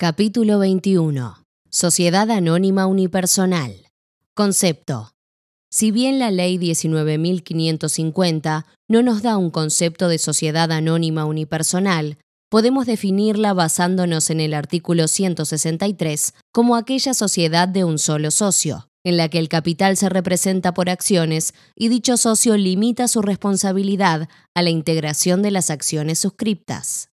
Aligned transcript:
Capítulo 0.00 0.58
21. 0.58 1.44
Sociedad 1.68 2.30
Anónima 2.30 2.86
Unipersonal. 2.86 3.90
Concepto. 4.32 5.12
Si 5.70 5.90
bien 5.90 6.18
la 6.18 6.30
Ley 6.30 6.56
19.550 6.56 8.64
no 8.88 9.02
nos 9.02 9.20
da 9.20 9.36
un 9.36 9.50
concepto 9.50 10.08
de 10.08 10.16
sociedad 10.16 10.72
anónima 10.72 11.26
unipersonal, 11.26 12.16
podemos 12.48 12.86
definirla 12.86 13.52
basándonos 13.52 14.30
en 14.30 14.40
el 14.40 14.54
artículo 14.54 15.06
163 15.06 16.32
como 16.50 16.76
aquella 16.76 17.12
sociedad 17.12 17.68
de 17.68 17.84
un 17.84 17.98
solo 17.98 18.30
socio, 18.30 18.88
en 19.04 19.18
la 19.18 19.28
que 19.28 19.38
el 19.38 19.50
capital 19.50 19.98
se 19.98 20.08
representa 20.08 20.72
por 20.72 20.88
acciones 20.88 21.52
y 21.76 21.88
dicho 21.88 22.16
socio 22.16 22.56
limita 22.56 23.06
su 23.06 23.20
responsabilidad 23.20 24.30
a 24.54 24.62
la 24.62 24.70
integración 24.70 25.42
de 25.42 25.50
las 25.50 25.68
acciones 25.68 26.20
suscriptas. 26.20 27.10